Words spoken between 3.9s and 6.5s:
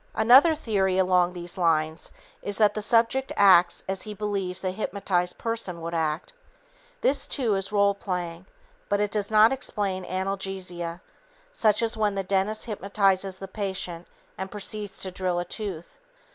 he believes a hypnotized person would act.